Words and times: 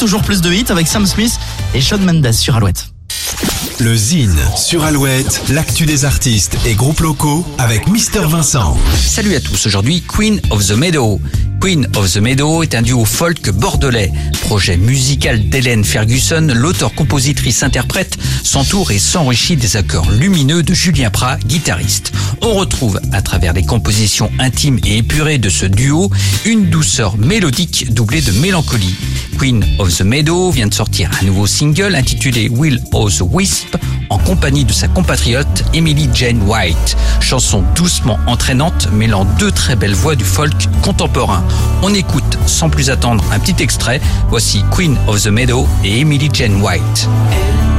toujours 0.00 0.22
plus 0.22 0.40
de 0.40 0.50
hits 0.50 0.64
avec 0.70 0.88
Sam 0.88 1.04
Smith 1.04 1.38
et 1.74 1.82
Sean 1.82 1.98
Mendes 1.98 2.32
sur 2.32 2.56
Alouette. 2.56 2.86
Le 3.80 3.94
Zine 3.94 4.34
sur 4.56 4.82
Alouette, 4.82 5.42
l'actu 5.50 5.84
des 5.84 6.06
artistes 6.06 6.56
et 6.64 6.72
groupes 6.72 7.00
locaux 7.00 7.46
avec 7.58 7.86
Mister 7.86 8.20
Vincent. 8.20 8.78
Salut 8.96 9.34
à 9.34 9.40
tous, 9.40 9.66
aujourd'hui 9.66 10.02
Queen 10.08 10.40
of 10.48 10.66
the 10.66 10.72
Meadow. 10.72 11.20
Queen 11.60 11.86
of 11.94 12.10
the 12.10 12.16
Meadow 12.16 12.62
est 12.62 12.74
un 12.74 12.80
duo 12.80 13.04
folk 13.04 13.50
bordelais. 13.50 14.10
Projet 14.50 14.76
musical 14.76 15.48
d'Hélène 15.48 15.84
Ferguson, 15.84 16.48
l'auteur-compositrice-interprète 16.52 18.18
s'entoure 18.42 18.90
et 18.90 18.98
s'enrichit 18.98 19.54
des 19.54 19.76
accords 19.76 20.10
lumineux 20.10 20.64
de 20.64 20.74
Julien 20.74 21.08
Prat, 21.08 21.36
guitariste. 21.46 22.10
On 22.42 22.54
retrouve, 22.54 22.98
à 23.12 23.22
travers 23.22 23.52
les 23.52 23.62
compositions 23.62 24.28
intimes 24.40 24.80
et 24.84 24.96
épurées 24.96 25.38
de 25.38 25.48
ce 25.48 25.66
duo, 25.66 26.10
une 26.44 26.68
douceur 26.68 27.16
mélodique 27.16 27.94
doublée 27.94 28.22
de 28.22 28.32
mélancolie. 28.32 28.96
Queen 29.38 29.64
of 29.78 29.96
the 29.96 30.02
Meadow 30.02 30.50
vient 30.50 30.66
de 30.66 30.74
sortir 30.74 31.10
un 31.22 31.26
nouveau 31.26 31.46
single 31.46 31.94
intitulé 31.94 32.48
Will 32.48 32.82
of 32.92 33.16
the 33.16 33.22
Wisp 33.22 33.76
en 34.10 34.18
compagnie 34.18 34.64
de 34.64 34.72
sa 34.72 34.88
compatriote 34.88 35.64
Emily 35.72 36.08
Jane 36.12 36.42
White. 36.42 36.96
Chanson 37.20 37.64
doucement 37.76 38.18
entraînante 38.26 38.88
mêlant 38.92 39.24
deux 39.38 39.52
très 39.52 39.76
belles 39.76 39.94
voix 39.94 40.16
du 40.16 40.24
folk 40.24 40.52
contemporain. 40.82 41.44
On 41.82 41.94
écoute 41.94 42.38
sans 42.46 42.68
plus 42.68 42.90
attendre 42.90 43.24
un 43.32 43.38
petit 43.38 43.62
extrait. 43.62 44.00
Queen 44.70 44.96
of 45.06 45.22
the 45.22 45.30
Meadow 45.30 45.66
et 45.84 46.00
Emily 46.00 46.30
Jane 46.32 46.62
White. 46.62 47.69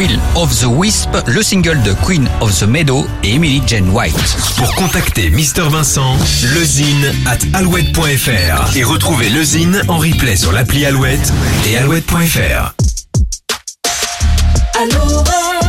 Will 0.00 0.18
of 0.34 0.58
the 0.58 0.64
Wisp, 0.64 1.10
le 1.26 1.42
single 1.42 1.82
de 1.82 1.92
Queen 1.92 2.26
of 2.40 2.58
the 2.58 2.62
Meadow 2.62 3.06
et 3.22 3.34
Emily 3.34 3.60
Jane 3.66 3.90
White. 3.90 4.16
Pour 4.56 4.74
contacter 4.74 5.28
Mister 5.28 5.64
Vincent, 5.68 6.16
lezine 6.54 7.12
at 7.26 7.36
alouette.fr 7.52 8.76
et 8.78 8.82
retrouver 8.82 9.28
le 9.28 9.44
Zine 9.44 9.82
en 9.88 9.98
replay 9.98 10.36
sur 10.36 10.52
l'appli 10.52 10.86
Alouette 10.86 11.30
et 11.66 11.76
alouette.fr. 11.76 12.72
Alouette. 14.74 15.59